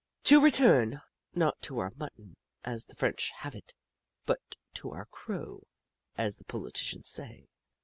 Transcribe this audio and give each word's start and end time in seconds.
To 0.23 0.41
return, 0.41 0.99
not 1.35 1.61
to 1.61 1.77
our 1.77 1.91
mutton, 1.95 2.35
as 2.63 2.85
the 2.85 2.95
French 2.95 3.29
have 3.37 3.53
it, 3.53 3.75
but 4.25 4.41
to 4.73 4.89
our 4.89 5.05
Crow, 5.05 5.67
as 6.17 6.37
the 6.37 6.43
politicians 6.45 7.07
say. 7.07 7.47